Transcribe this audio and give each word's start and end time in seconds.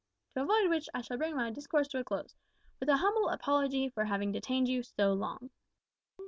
to 0.33 0.41
avoid 0.41 0.67
which 0.67 0.89
I 0.95 1.01
shall 1.01 1.17
bring 1.19 1.35
my 1.35 1.51
discourse 1.51 1.87
to 1.89 1.99
a 1.99 2.03
close, 2.03 2.33
with 2.79 2.89
a 2.89 2.97
humble 2.97 3.29
apology 3.29 3.87
for 3.89 4.05
having 4.05 4.31
detained 4.31 4.67
you 4.67 4.81
so 4.81 5.13
long." 5.13 5.51